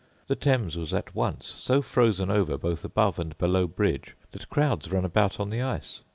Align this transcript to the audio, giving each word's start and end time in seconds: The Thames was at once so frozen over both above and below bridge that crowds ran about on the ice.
The 0.25 0.35
Thames 0.35 0.75
was 0.75 0.95
at 0.95 1.13
once 1.13 1.45
so 1.45 1.83
frozen 1.83 2.31
over 2.31 2.57
both 2.57 2.83
above 2.83 3.19
and 3.19 3.37
below 3.37 3.67
bridge 3.67 4.15
that 4.31 4.49
crowds 4.49 4.91
ran 4.91 5.05
about 5.05 5.39
on 5.39 5.51
the 5.51 5.61
ice. 5.61 6.01